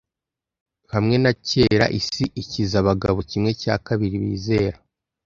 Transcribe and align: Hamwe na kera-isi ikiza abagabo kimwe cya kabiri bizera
Hamwe 0.93 1.15
na 1.23 1.31
kera-isi 1.47 2.23
ikiza 2.41 2.75
abagabo 2.83 3.19
kimwe 3.29 3.51
cya 3.61 3.75
kabiri 3.85 4.15
bizera 4.23 4.77